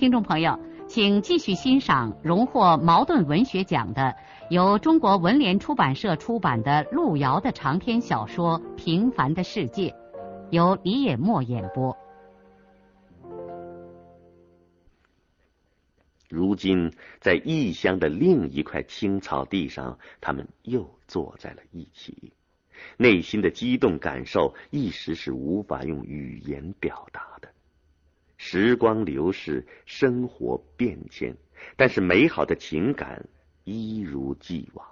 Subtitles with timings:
[0.00, 4.16] 听众朋友，请继续欣赏荣获茅盾文学奖的、
[4.48, 9.90] 由中国文联出版社出版的路遥的长篇小说《平凡的世界》，
[10.48, 11.94] 由李野墨演播。
[16.30, 22.32] 如今，在异乡的另一块青草地上，他们又坐在了一起，
[22.96, 27.49] 内心的激动感受一时是无法用语言表达的。
[28.42, 31.36] 时光流逝，生活变迁，
[31.76, 33.28] 但是美好的情感
[33.64, 34.88] 一如既往。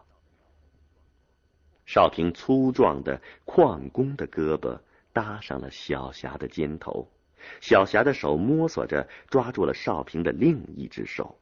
[1.86, 4.78] 少平粗壮的矿工的胳膊
[5.14, 7.10] 搭上了小霞的肩头，
[7.62, 11.41] 小霞的手摸索着抓住了少平的另一只手。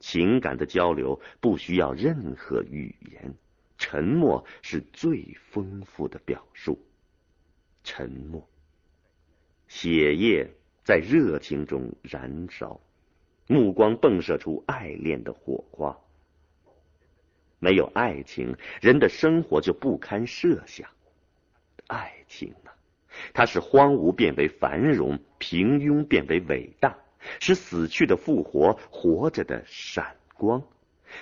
[0.00, 3.34] 情感的交流不需要任何语言，
[3.76, 6.78] 沉默是最丰富的表述。
[7.82, 8.48] 沉默，
[9.68, 10.50] 血液。
[10.84, 12.78] 在热情中燃烧，
[13.46, 15.98] 目光迸射出爱恋的火花。
[17.58, 20.86] 没有爱情，人的生活就不堪设想。
[21.86, 22.70] 爱情呢？
[23.32, 26.98] 它使荒芜变为繁荣，平庸变为伟大，
[27.40, 30.62] 使死去的复活，活着的闪光。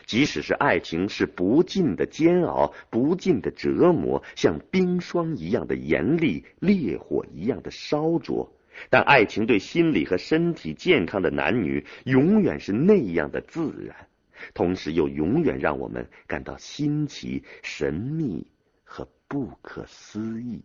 [0.07, 8.53] 即使是爱情，是不尽的煎熬，不尽的折磨，像冰霜一样的严厉，烈火一样的烧灼。
[8.91, 14.09] 但爱情对心理和身体健康的男女，永远是那样的自然，
[14.55, 18.47] 同时又永远让我们感到新奇、神秘
[18.85, 20.63] 和不可思议。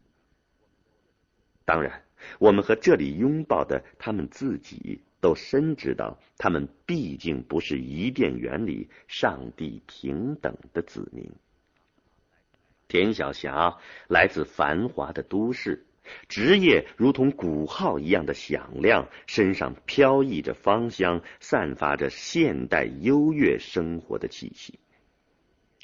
[1.66, 2.04] 当然，
[2.40, 11.30] 我们和这里拥抱的他们自己，都深知道，他们毕竟不是伊甸园里上帝平等的子民。
[12.88, 15.87] 田晓霞来自繁华的都市。
[16.28, 24.80] 职业如同鼓号一样的响亮，身上飘逸着芳香，散发着现代优越生活的气息。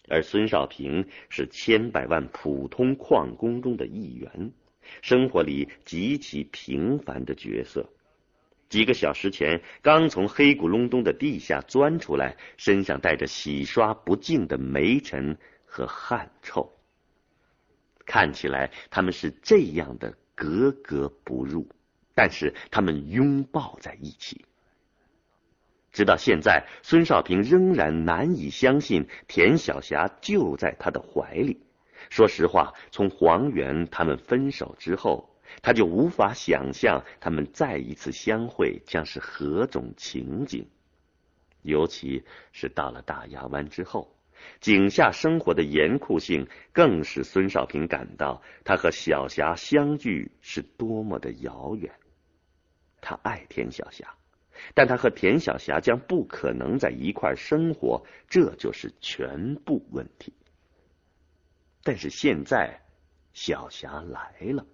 [0.09, 4.51] 而孙少平是千百万普通矿工中的一员，
[5.01, 7.89] 生活里极其平凡的角色。
[8.69, 16.69] 几个小时前刚从黑咕隆咚的地下钻出来，身上带着洗刷不尽的煤尘和汗臭。
[18.05, 21.67] 看起来他们是这样的格格不入，
[22.13, 24.45] 但是他们拥抱在一起。
[25.91, 31.61] 直到现在，孙少平仍然难以相信田晓霞就在他的怀里。
[32.09, 35.29] 说实话，从黄源他们分手之后，
[35.61, 40.67] 他就无法想象他们再一次相会将是何种情景，
[41.61, 44.15] 尤其是到了大牙湾之后。
[44.59, 51.91] 井下生活的严酷性，更使孙少平感到他和小霞相聚是多么的遥远。
[53.01, 54.15] 他爱田小霞，
[54.73, 60.33] 但他和田小霞将不可能在一块生活，这就是全部问题。
[61.83, 62.79] 但是现在，
[63.33, 64.65] 小霞来了。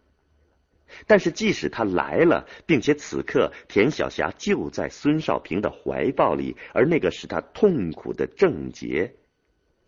[1.06, 9.16] 但是即使她来了，并且此刻田小霞就在孙少平的怀抱里，而那个使他痛苦的症结。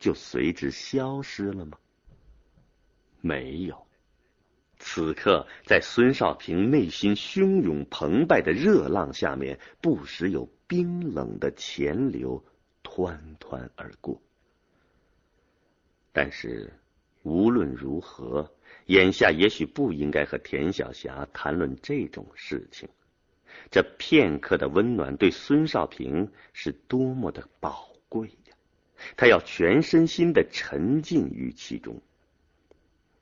[0.01, 1.77] 就随之消失了吗？
[3.21, 3.87] 没有。
[4.79, 12.43] 此刻，在孙少平内心汹涌澎湃的热浪下面，不时有冰冷的钱流
[12.83, 14.19] 湍湍而过。
[16.11, 16.73] 但是，
[17.21, 18.51] 无论如何，
[18.87, 22.89] 眼下也许不应该和田晓霞谈论这种事情。
[23.69, 28.31] 这片刻的温暖，对孙少平是多么的宝贵。
[29.17, 32.01] 他要全身心的沉浸于其中。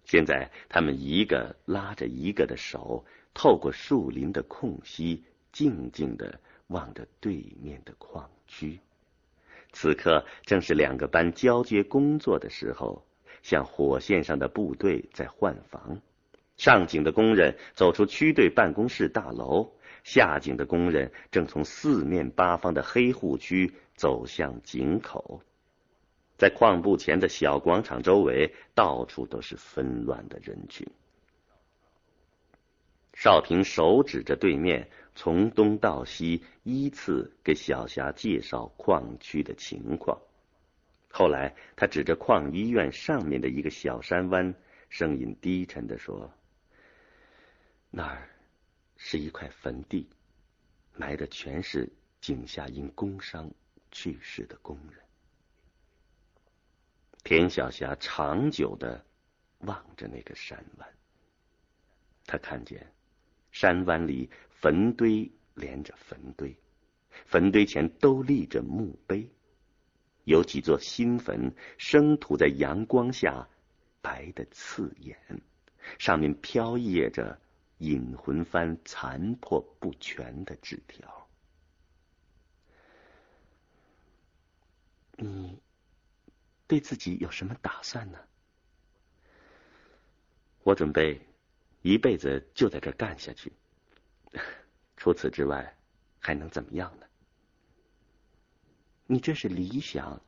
[0.06, 8.80] 现在，他们一个拉着一个的手，透过树林的空隙，静静的望着对面的矿区。
[9.72, 13.06] 此刻正是两个班交接工作的时候，
[13.44, 16.02] 像火线上的部队在换防。
[16.58, 19.72] 上井的工人走出区队办公室大楼，
[20.04, 25.44] 下井的工人正从四面八方的黑户区走向井口。
[26.40, 30.88] 在矿部前的小广场周围，到处都是纷乱的人群。
[33.14, 40.18] 少平手指着对面，从东到西依次给小霞介绍矿区的情况。
[41.12, 44.56] 后来，他指着矿医院上面的一个小山湾，
[44.88, 46.32] 声音低沉的说
[47.92, 48.30] ：“那儿
[48.96, 50.08] 是一块坟地，
[50.96, 51.92] 埋的全是
[52.22, 53.52] 井下因工伤
[53.92, 55.02] 去世的工人。”
[57.30, 59.06] 田小霞长久的
[59.60, 60.90] 望着那个山湾，
[62.26, 62.92] 他看见
[63.52, 66.58] 山湾里坟堆连着坟堆，
[67.28, 69.30] 坟堆前都立着墓碑。
[70.24, 73.48] 有几座新坟，生土在阳光下
[74.02, 75.16] 白的刺眼，
[76.00, 77.40] 上面飘曳着
[77.78, 81.28] 引魂幡残破不全的纸条。
[85.16, 85.62] 你
[86.70, 88.20] 对自己有什么打算呢？
[90.62, 91.20] 我准备
[91.82, 93.52] 一辈子就在这干下去，
[94.96, 95.76] 除此之外
[96.20, 97.08] 还能怎么样呢？
[99.08, 100.22] 你这是理想，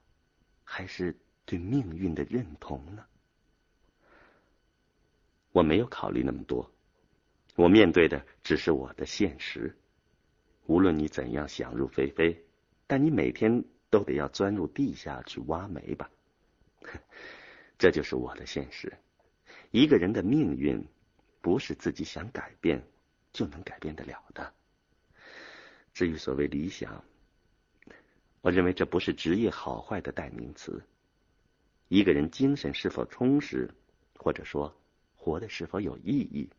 [0.64, 1.16] 还是
[1.46, 3.06] 对命运的认同呢？
[5.52, 6.72] 我没有考虑那么多，
[7.56, 9.78] 我面对的只是我的现实。
[10.66, 12.44] 无论你怎样想入非非，
[12.88, 16.10] 但你每天都得要钻入地下去挖煤吧？
[17.78, 18.92] 这就是我的现实。
[19.72, 20.86] 一个人的命运，
[21.42, 22.84] 不是自己想改变
[23.32, 24.54] 就能改变得了的。
[25.94, 27.04] 至于所谓理想，
[28.42, 30.84] 我认为这不是职业好坏的代名词。
[31.88, 33.70] 一个人精神是否充实，
[34.18, 34.74] 或者说
[35.16, 36.50] 活的是否有意义，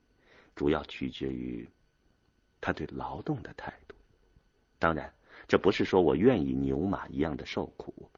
[0.54, 1.68] 主要取决于
[2.60, 3.94] 他对劳动的态度。
[4.78, 5.12] 当然，
[5.48, 8.10] 这不是说我愿意牛马一样的受苦，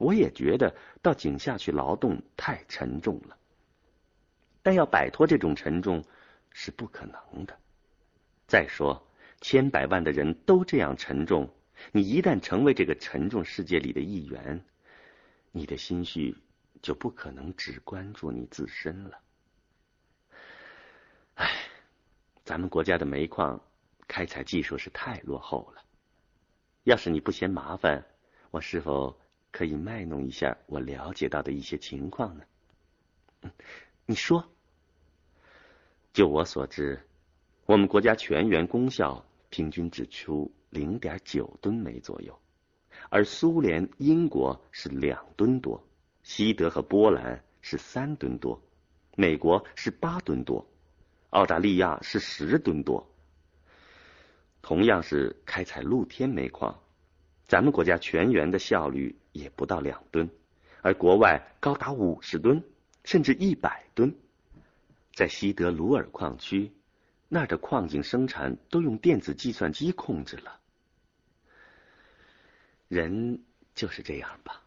[0.00, 3.36] 我也觉得到井下去劳动太沉重了。
[4.62, 6.02] 但要摆脱这种沉重
[6.50, 7.54] 是不可能的。
[8.46, 9.06] 再说，
[9.42, 11.48] 千百万的人都这样沉重。
[11.92, 14.64] 你一旦成为这个沉重世界里的一员，
[15.52, 16.34] 你的心绪
[16.80, 19.18] 就不可能只关注你自身了。
[21.34, 21.50] 唉，
[22.42, 23.60] 咱们国家的煤矿
[24.08, 25.82] 开采技术是太落后了。
[26.84, 28.02] 要是你不嫌麻烦，
[28.50, 29.19] 我是否
[29.50, 33.50] 可以卖弄一下我了解到的一些情况呢？
[34.06, 34.48] 你说。
[36.12, 37.00] 就我所知，
[37.66, 40.52] 我们国家全员功效平均只出。
[40.70, 42.38] 零点九吨煤左右，
[43.08, 45.84] 而苏联、英国是两吨多，
[46.22, 48.62] 西德和波兰是三吨多，
[49.16, 50.64] 美国是八吨多，
[51.30, 53.04] 澳大利亚是十吨多。
[54.62, 56.80] 同样是开采露天煤矿，
[57.48, 60.28] 咱们国家全员的效率也不到两吨，
[60.82, 62.62] 而国外高达五十吨，
[63.04, 64.14] 甚至一百吨。
[65.12, 66.72] 在西德鲁尔矿区，
[67.28, 70.58] 那儿的矿井生产都用电子计算机控制了。
[72.88, 73.42] 人
[73.74, 74.62] 就是这样吧，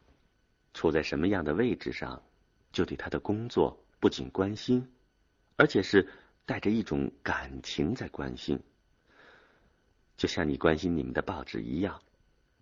[0.74, 2.22] 处在什么样的位置上，
[2.72, 4.88] 就对他的工作不仅关心，
[5.56, 6.08] 而且是
[6.46, 8.60] 带着一种感情在关心。
[10.16, 12.02] 就像你关心你们的报纸一样，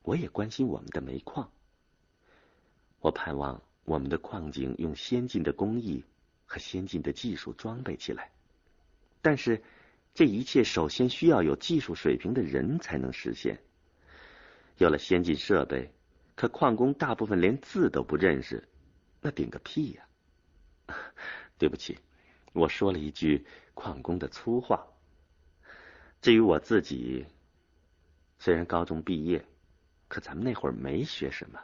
[0.04, 1.52] 我也关心我们的煤矿。
[3.02, 6.04] 我盼望我们的矿井用先进的工艺
[6.46, 8.32] 和先进的技术装备起来，
[9.22, 9.62] 但是
[10.14, 13.60] 这一切首先需要有技术水平的人才能实现。
[14.78, 15.92] 有了先进设备，
[16.36, 18.68] 可矿工大部分连字都不认识，
[19.20, 20.06] 那顶个屁呀！
[21.58, 21.98] 对不起，
[22.54, 24.86] 我说了一句矿工的粗话。
[26.22, 27.26] 至于我自己，
[28.38, 29.44] 虽然高中毕业，
[30.08, 31.60] 可咱们那会儿没学什么，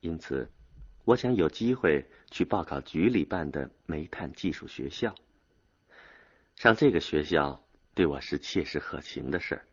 [0.00, 0.50] 因此
[1.04, 5.14] 我想有机会去报考局里办的煤炭技术学校。
[6.56, 7.62] 上这个学校
[7.94, 9.64] 对我是切实可行的事儿。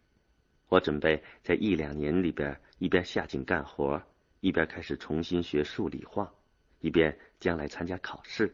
[0.70, 4.02] 我准备在一两年里边，一边下井干活，
[4.42, 6.34] 一边开始重新学数理化，
[6.80, 8.54] 一边将来参加考试。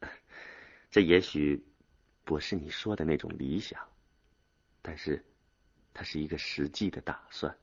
[0.90, 1.66] 这也许
[2.24, 3.80] 不是你说的那种理想，
[4.82, 5.24] 但是
[5.92, 7.56] 它是一个实际的打算。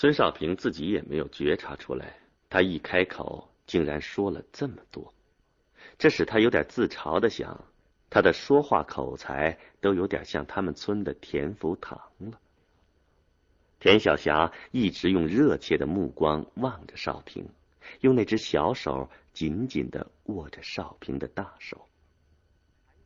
[0.00, 5.12] 孙少平自己也没有觉察出来，他一开口竟然说了这么多，
[5.98, 7.64] 这使他有点自嘲的想。
[8.08, 12.38] 他的说话口才都有点像他们村的田福堂了。
[13.80, 17.48] 田小霞一直用热切的目光望着少平，
[17.98, 21.88] 用那只小手紧紧的握着少平的大手。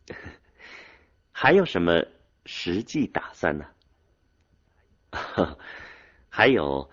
[1.32, 2.04] 还有什么
[2.44, 3.64] 实际打算呢？
[5.10, 5.56] 哈
[6.34, 6.88] 还有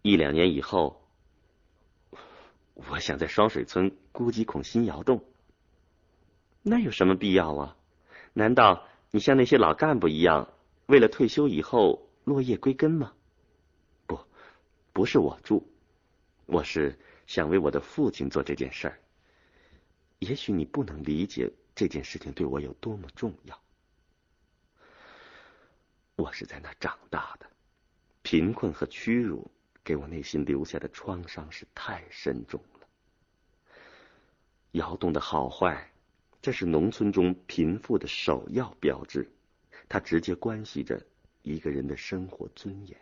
[0.00, 1.06] 一两年以后，
[2.72, 5.22] 我想在双水村估几孔新窑洞。
[6.62, 7.76] 那有什么必要啊？
[8.32, 10.48] 难道你像那些老干部一样，
[10.86, 13.12] 为了退休以后落叶归根吗？
[14.06, 14.18] 不，
[14.94, 15.70] 不是我住，
[16.46, 18.98] 我是想为我的父亲做这件事儿。
[20.20, 23.60] 也许你不能理解这件事情对我有多么重要。
[26.16, 27.49] 我是在那长大的，
[28.22, 29.50] 贫困和屈辱
[29.82, 32.86] 给我内心留下的创伤是太深重了。
[34.72, 35.90] 窑洞的好坏，
[36.40, 39.28] 这是农村中贫富的首要标志，
[39.88, 41.04] 它直接关系着
[41.42, 43.00] 一个人的生活尊严。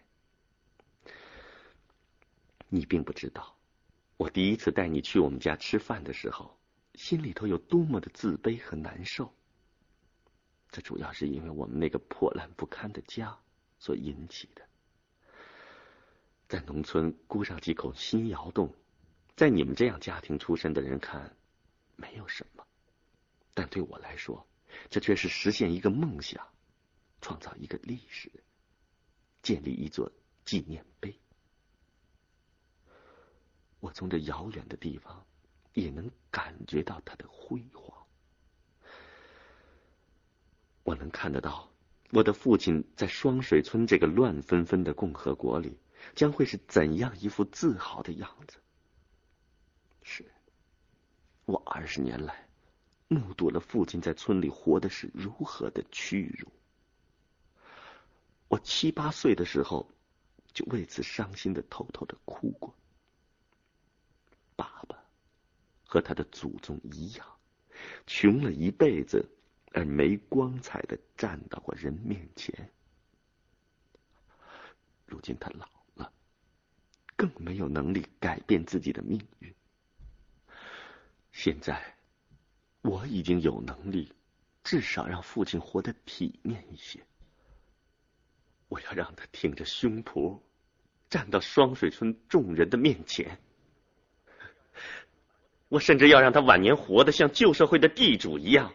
[2.69, 3.57] 你并不知道，
[4.17, 6.57] 我第一次带你去我们家吃饭的时候，
[6.95, 9.33] 心里头有多么的自卑和难受。
[10.71, 13.39] 这主要是因为我们那个破烂不堪的家
[13.79, 14.68] 所引起的。
[16.49, 18.75] 在农村雇上几口新窑洞，
[19.37, 21.37] 在你们这样家庭出身的人看，
[21.95, 22.65] 没有什么；
[23.53, 24.47] 但对我来说，
[24.89, 26.43] 这却是实现一个梦想，
[27.21, 28.33] 创造一个历史，
[29.43, 30.11] 建立一座
[30.47, 31.15] 纪念碑。
[33.81, 35.27] 我从这遥远的地方，
[35.75, 38.07] 也能感觉到它的辉煌。
[40.83, 41.71] 我能看得到，
[42.11, 45.79] 我的父亲在双水村这个乱纷纷的共和国里，
[46.15, 48.59] 将会是怎样一副自豪的样子。
[50.03, 50.25] 是，
[51.45, 52.49] 我二十年来
[53.09, 56.49] 目睹了父亲在村里活的是如何的屈辱。
[58.49, 59.91] 我七八岁的时候，
[60.53, 62.75] 就为此伤心的偷偷的哭过。
[64.57, 64.97] 爸爸
[65.85, 67.27] 和他的祖宗一样，
[68.07, 69.25] 穷了一辈子。
[69.73, 72.73] 而没光彩的站到过人面前，
[75.05, 75.69] 如今他老，
[77.19, 79.53] 更没有能力改变自己的命运。
[81.33, 81.97] 现在，
[82.81, 84.13] 我已经有能力，
[84.63, 87.01] 至少让父亲活得体面一些。
[88.69, 90.41] 我要让他挺着胸脯，
[91.11, 93.37] 站到双水村众人的面前。
[95.69, 98.73] 我甚至要让他晚年活得像旧社会的地主一样。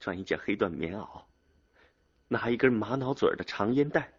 [0.00, 1.24] 穿一件黑缎棉袄，
[2.28, 4.15] 拿一根玛瑙嘴的长烟袋，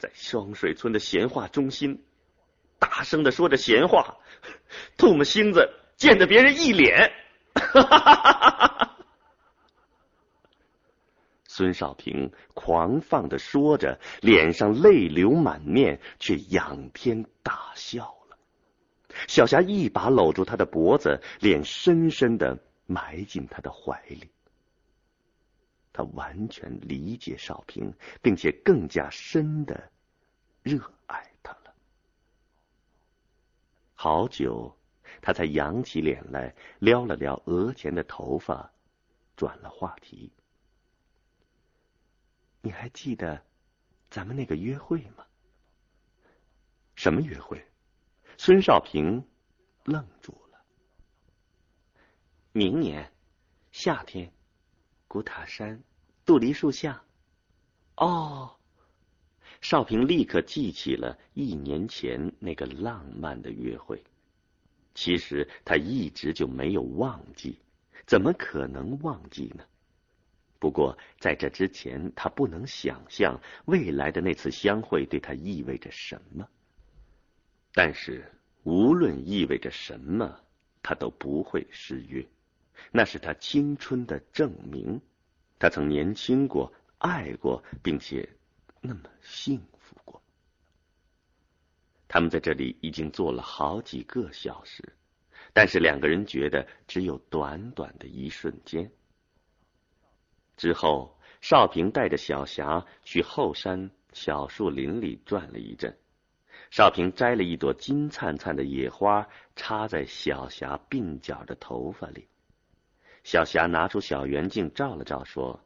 [0.00, 2.02] 在双水村的闲话中心，
[2.78, 4.16] 大声的说着闲话，
[4.96, 7.12] 唾沫星子溅得别人一脸。
[11.44, 18.38] 孙少平狂放的说着，脸上泪流满面，却仰天大笑了。
[19.28, 24.30] 小霞一把搂住他的脖子，脸深深的埋进他的怀里。
[25.92, 27.92] 他完全理解少平，
[28.22, 29.90] 并且更加深的
[30.62, 31.74] 热爱他了。
[33.94, 34.78] 好久，
[35.20, 38.72] 他才扬起脸来，撩了撩额前的头发，
[39.36, 40.32] 转了话题
[42.62, 43.44] ：“你还记得
[44.08, 45.26] 咱们那个约会吗
[46.94, 47.62] ？”“什么约会？”
[48.38, 49.26] 孙少平
[49.84, 50.64] 愣住了。
[52.52, 53.12] “明年
[53.72, 54.32] 夏天。”
[55.12, 55.82] 古塔山，
[56.24, 57.02] 杜梨树下。
[57.96, 58.54] 哦，
[59.60, 64.00] 少平立刻记起了一年前那个浪漫的约会。
[64.94, 67.58] 其实他一直就没有忘记，
[68.06, 69.64] 怎么可能忘记呢？
[70.60, 76.48] 不过在这之前，他不能想象未来的那次相会对他意味着什么。
[77.72, 78.24] 但是
[78.62, 80.38] 无论意味着什么，
[80.80, 82.24] 他都不会失约。
[82.90, 85.00] 那是他青春的证明，
[85.58, 88.28] 他曾年轻过、爱过，并且
[88.80, 90.22] 那么幸福过。
[92.08, 94.82] 他们在这里已经坐了好几个小时，
[95.52, 98.90] 但是两个人觉得只有短短的一瞬间。
[100.56, 105.96] 之后，少平带着小霞去后山小树林里转了一阵，
[106.70, 112.26] 少平摘了一朵金灿灿的野花，插在小霞鬓角的头发里。
[113.22, 115.60] 小霞拿出小圆镜照了照，说：“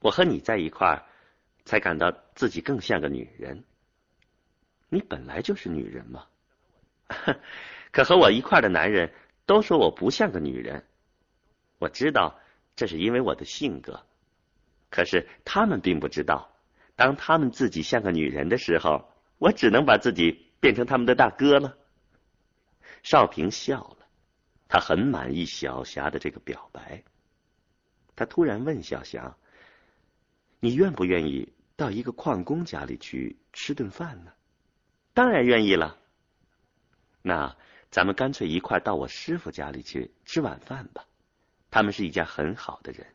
[0.00, 1.04] 我和你在一块儿，
[1.64, 3.64] 才感到自己更像个女人。
[4.88, 6.26] 你本来就是女人嘛，
[7.92, 9.12] 可和我一块的男人
[9.46, 10.84] 都说我不像个女人。
[11.78, 12.38] 我知道
[12.74, 14.02] 这是因为我的性格，
[14.90, 16.50] 可是他们并不知道，
[16.96, 21.76] 当他们自己像个女人的时候，我只能把自己变成他们的大哥了。”
[23.02, 23.95] 少平笑了。
[24.76, 27.02] 他很满意小霞的这个表白。
[28.14, 29.34] 他突然问小霞
[30.60, 34.32] ：“你愿不愿意到一个矿工家里去吃顿饭呢
[35.14, 35.96] ？”“当然愿意了。
[37.24, 37.56] ”“那
[37.90, 41.06] 咱们干脆一块到我师傅家里去吃晚饭吧。
[41.70, 43.06] 他们是一家很好的人。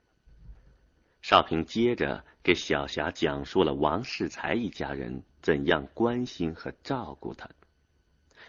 [1.21, 7.47] 少平接着给小霞讲述了王世才一家人怎样关心和照顾他。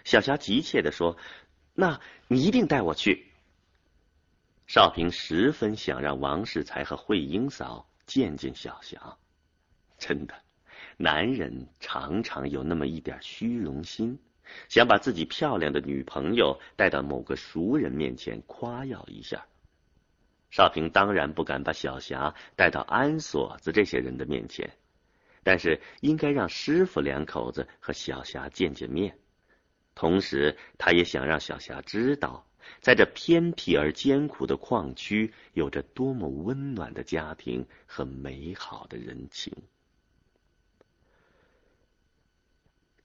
[0.03, 1.19] 小霞急切的说
[1.75, 3.27] ：“那你一定带我去。”
[4.67, 9.17] 少平十分想让王世才和慧英嫂见见小霞。
[9.99, 10.35] 真的，
[10.97, 14.19] 男人常常有那么一点虚荣心。
[14.69, 19.47] 想把自己漂亮的女朋友带到某个熟人面前夸耀一下。
[20.51, 24.71] 少平当然不敢把小霞带到安锁子这些人的面前，
[25.43, 29.17] 但是应该让师傅两口子和小霞见见面。
[29.95, 32.47] 同时，他也想让小霞知道，
[32.81, 39.53] 在这偏僻而艰苦的矿区，有着多么温暖的家庭和美好的人情。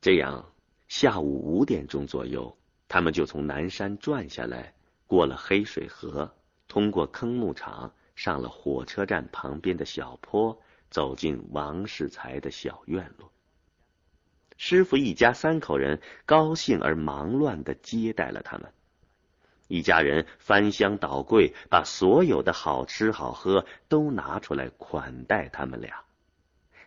[0.01, 0.51] 这样。
[0.87, 4.73] 下午五点钟左右，他们就从南山转下来，
[5.05, 6.33] 过了黑水河，
[6.69, 10.57] 通过坑牧场，上了火车站旁边的小坡，
[10.89, 13.29] 走进王世才的小院落。
[14.57, 18.71] 师傅一家三口人高兴而忙乱的接待了他们，
[19.67, 26.03] 一家人翻箱倒柜，把所有的好吃好喝都拿出来款待他们俩。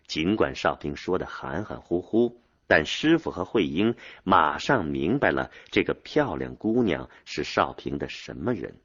[0.06, 2.42] 尽管少平说的含含糊糊。
[2.66, 8.76] 但师傅和慧英马上明白了这个漂亮姑娘是少平的什么人。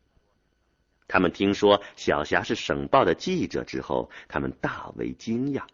[1.07, 5.67] 他们听说小霞是省报的记者之后，他们大为惊讶，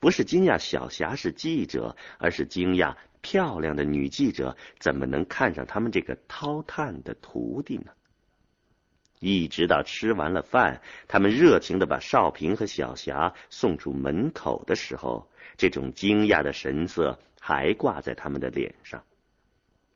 [0.00, 7.92] 不是惊讶小霞是记者，而是惊讶漂亮的女记者怎么能看上他们这个掏炭的徒弟呢？
[9.20, 17.18] 一直到吃完了饭，他们热情的把少平和小霞送出门口的时候，这种惊讶的神色。
[17.38, 19.04] 还挂在他们的脸上，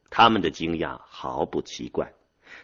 [0.08, 2.12] 他们的惊讶毫不奇怪。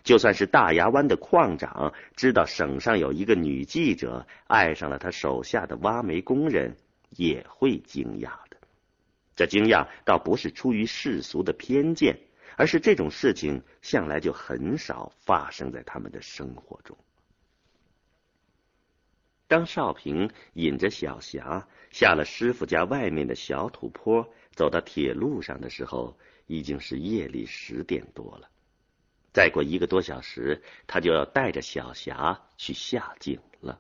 [0.04, 6.76] 就算是大牙湾的矿长知道省上有一个女记者爱上了他手下的挖煤工人，
[7.16, 8.56] 也会惊讶的。
[9.34, 12.18] 这惊讶倒不是出于世俗的偏见，
[12.56, 16.96] 而是这种事情向来就很少发生在他们的生活中。
[19.48, 24.32] 当少平引着小霞下了师傅家外面的小土坡。
[24.56, 28.48] 走到铁路上的时候，已经是夜里十点多了。
[29.34, 33.78] 再过一个多小时，他就要带着小霞去下井了。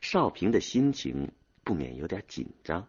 [0.00, 1.32] 少平的心情
[1.70, 2.88] 不免有点紧张。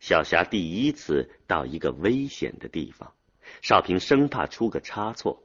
[0.00, 3.12] 小霞第一次到一个危险的地方，
[3.62, 5.40] 少平生怕出个差错。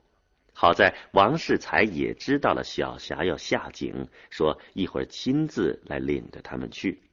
[0.54, 7.04] 好在王世才也知道了小霞要下井，说一会儿亲自来领着他们去。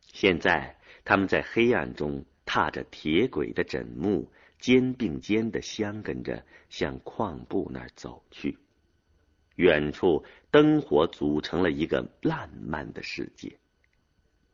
[0.00, 0.74] 现在。
[1.04, 8.58] 他们在黑暗中踏着铁轨的枕木，肩并肩的相跟着向矿部那儿走去。
[9.58, 13.58] 远处灯火组成了一个烂漫的世界。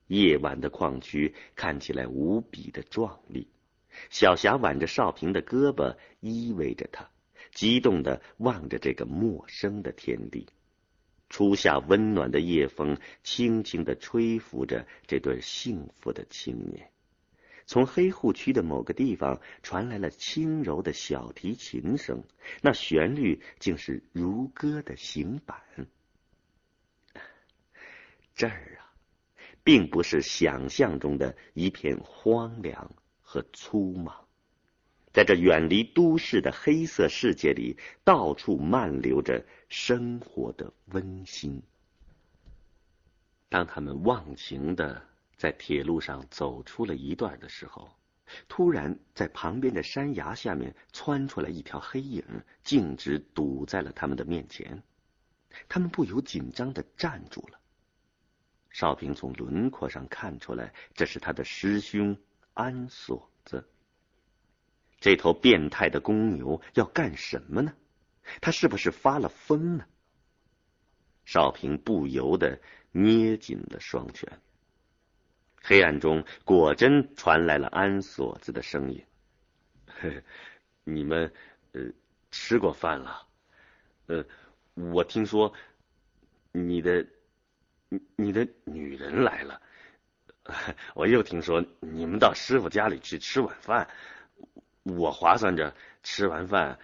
[0.06, 3.48] 夜晚的矿区看起来无比的壮丽。
[4.08, 7.10] 小霞挽着少平的胳膊，依偎着他，
[7.52, 10.46] 激动的望着这个陌生的天地。
[11.28, 16.90] 初夏温暖的夜风，轻轻的吹拂着这对幸福的青年。
[17.66, 22.22] 从黑户区的某个地方传来了轻柔的小提琴声，
[22.60, 25.56] 那旋律竟是如歌的行板。
[28.34, 28.92] 这儿啊，
[29.62, 32.90] 并不是想象中的一片荒凉
[33.22, 34.26] 和粗莽。
[35.12, 41.62] 在这远离都市的黑色世界里，到处漫流着生活的温馨。
[43.48, 47.90] 当他们忘情的在铁路上走出了一段的时候，
[48.48, 52.24] 突然在旁边的山崖下面窜出来一条黑影，
[52.62, 54.82] 径直堵在了他们的面前。
[55.68, 57.60] 他们不由紧张的站住了。
[58.70, 62.16] 少平从轮廓上看出来，这是他的师兄
[62.54, 63.68] 安锁子。
[64.98, 67.72] 这头变态的公牛要干什么呢？
[68.40, 69.84] 他是不是发了疯呢？
[71.24, 74.40] 少平不由得捏紧了双拳。
[75.66, 79.02] 黑暗中果真传来了安锁子的声音
[80.84, 81.32] ：“你们
[81.72, 81.80] 呃
[82.30, 83.26] 吃过饭了？
[84.08, 84.22] 呃，
[84.74, 85.54] 我听说
[86.52, 87.06] 你的
[88.14, 89.62] 你的女人来了。
[90.92, 93.88] 我又听说你们到师傅家里去吃晚饭。”
[94.82, 96.78] 我划算着吃完饭，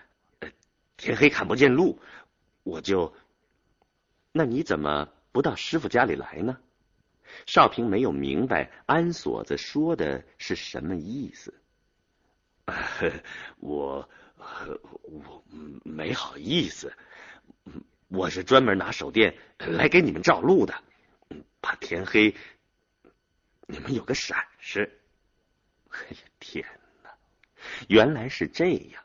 [0.97, 2.01] 天黑看不见路，
[2.63, 3.15] 我就。
[4.33, 6.59] 那你怎么不到师傅家里来呢？
[7.47, 11.55] 少平没有明白安锁子说的是什么意思。
[13.59, 14.09] 我
[15.03, 15.45] 我
[15.83, 16.93] 没好意思，
[18.09, 20.75] 我是专门拿手电来给你们照路的，
[21.61, 22.35] 怕天黑
[23.67, 25.01] 你们有个闪失。
[25.91, 26.65] 哎呀，天
[27.03, 27.11] 哪！
[27.89, 29.03] 原来是这样。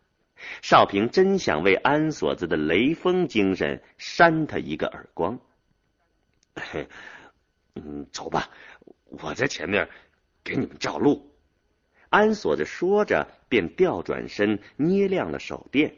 [0.62, 5.40] 少平真想为安锁子的雷锋精神扇他一个耳光。
[6.56, 6.88] 嘿
[7.76, 8.50] 嗯，走吧，
[9.06, 9.88] 我在前面
[10.44, 11.32] 给你们照路。
[12.10, 15.94] 安锁子说着，便调转身，捏亮了手电。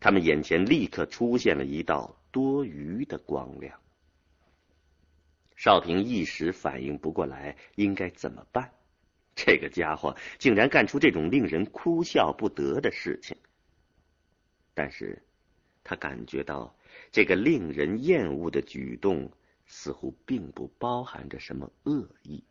[0.00, 3.78] 他们眼前立刻出现了一道多余的光亮。
[5.56, 8.72] 少平一时反应不过来应该怎么办。
[9.36, 13.36] 这个家伙竟然干出这种令人哭笑不得的事情。
[14.74, 15.22] 但是，
[15.84, 16.74] 他感觉到
[17.12, 19.30] 这个令人厌恶的举动
[19.72, 22.42] 似乎并不包含着什么恶意。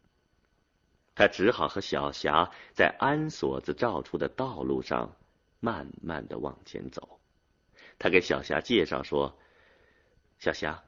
[1.16, 5.18] 他只好和小霞在安锁子照出的道路上
[5.60, 7.20] 慢慢的往前走。
[8.00, 9.38] 他给小霞介绍说
[10.40, 10.82] ：“小霞，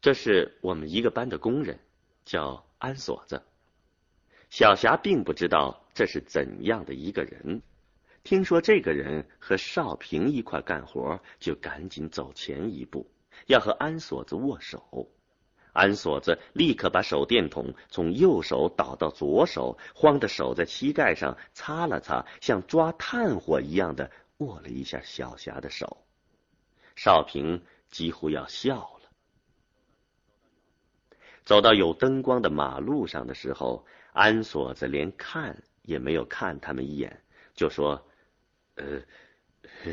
[0.00, 1.78] 这是我们一个班的工人，
[2.24, 3.42] 叫安锁子。”
[4.48, 7.60] 小霞并不知道这是怎样的一个人。
[8.24, 13.06] 听说这个人和少平一块干活，就赶紧走前一步，
[13.46, 15.12] 要和安锁子握手。
[15.76, 25.98] 安锁子立刻把手电筒从右手倒到左手，慌的手在膝盖上擦了擦，像抓炭火一样的握了一下小霞的手。
[26.96, 29.10] 少平几乎要笑了。
[31.44, 37.22] 走到有灯光的马路上的时候，安锁子连看也没有看他们一眼，
[37.54, 38.06] 就说。
[38.78, 39.00] 呃，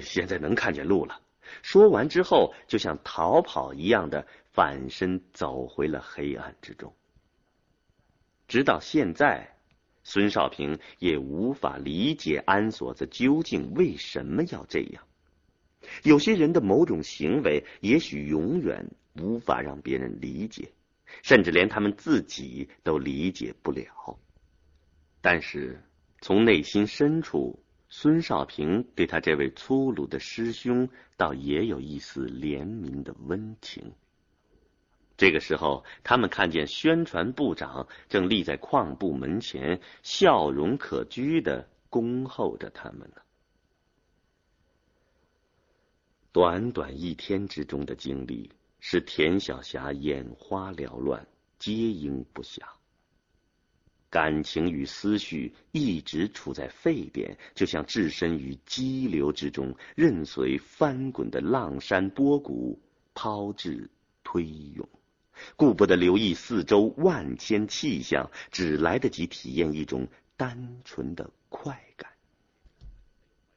[0.01, 1.21] 现在能看见路了。
[1.61, 6.93] 说完之后，就像逃跑一样的反身走回了黑暗之中。
[8.47, 9.57] 直到现在，
[10.03, 15.03] 孙少平也无法理解安锁子究竟为什么要这样。
[16.03, 18.85] 有些人的某种行为，也许永远
[19.19, 20.71] 无法让别人理解，
[21.23, 24.19] 甚至连他们自己都理解不了。
[25.19, 25.81] 但是
[26.21, 30.87] 从内心深处，孙少平对他这位粗鲁的师兄，
[31.17, 33.93] 倒也有一丝怜悯的温情。
[35.23, 43.21] 这个时候，他们看见宣传部长正立在矿部门前，笑容可掬的恭候着他们呢。
[46.33, 51.25] 短短一天之中的经历，使田小霞眼花缭乱，
[51.57, 52.59] 接应不暇。
[54.09, 62.77] 感情与思绪一直处在沸点，就像置身于激流之中，任随翻滚的浪山波谷
[63.13, 63.89] 抛掷
[64.21, 64.86] 推涌，
[65.56, 72.12] 顾不得留意四周万千气象，只来得及体验一种单纯的快感。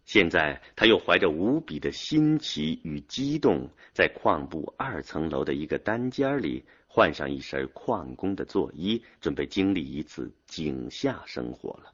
[0.05, 6.65] 现在，他又怀着无比的新奇与激动，在矿部二层楼的一个单间里。
[6.89, 11.93] 换上一身矿工的作衣，准备经历一次井下生活了。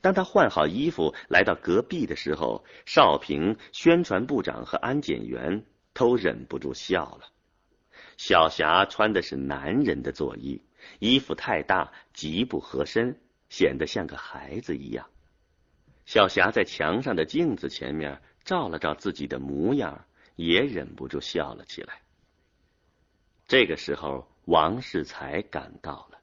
[0.00, 7.28] 当他换好衣服来到隔壁的时候，少平、宣传部长和安检员都忍不住笑了。
[8.24, 10.62] 小霞穿的是男人的作衣，
[11.00, 15.08] 衣服太大，极不合身，显得像个孩子一样。
[16.06, 20.04] 小霞在墙上的镜子前面照了照自己的模样，
[20.36, 22.00] 也忍不住笑了起来。
[23.48, 26.18] 这个时候，王世才赶到了，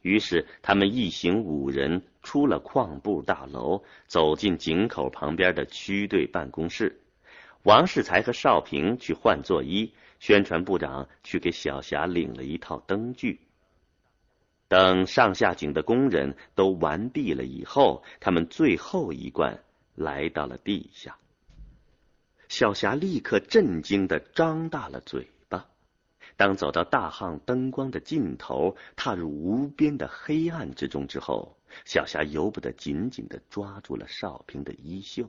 [0.00, 7.02] 于是他们一行五人出了矿部大楼，走进井口旁边的区队办公室。
[7.64, 13.40] 王世才和少平去换作衣，宣传部长去给小霞领了一套灯具。
[14.68, 19.62] 等上下井的工人都完毕了以后，他们最后一罐
[19.94, 21.16] 来到了地下。
[22.48, 25.66] 小霞立刻震惊的张大了嘴巴。
[26.36, 35.28] 当走到大巷灯光的尽头，踏入无边的黑暗之中之后，小霞由不得紧紧的抓住了少平的衣袖。